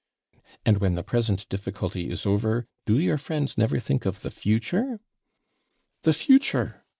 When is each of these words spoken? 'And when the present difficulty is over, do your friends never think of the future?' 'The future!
'And 0.65 0.79
when 0.79 0.95
the 0.95 1.03
present 1.03 1.47
difficulty 1.47 2.09
is 2.09 2.25
over, 2.25 2.65
do 2.87 2.97
your 2.97 3.19
friends 3.19 3.55
never 3.55 3.77
think 3.79 4.07
of 4.07 4.23
the 4.23 4.31
future?' 4.31 4.99
'The 6.01 6.13
future! 6.13 6.83